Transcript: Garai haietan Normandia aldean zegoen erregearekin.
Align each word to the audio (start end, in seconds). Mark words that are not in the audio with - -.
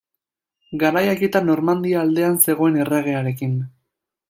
Garai 0.83 1.03
haietan 1.09 1.45
Normandia 1.51 2.01
aldean 2.05 2.41
zegoen 2.47 2.83
erregearekin. 2.87 3.57